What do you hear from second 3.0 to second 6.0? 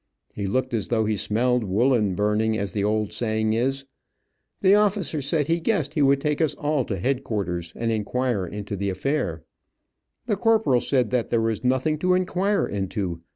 saying is. The officer said he guessed